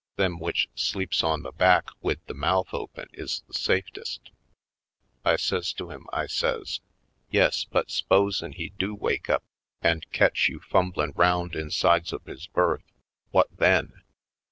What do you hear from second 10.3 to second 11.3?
36 /. Poindextery Colored you fumblin'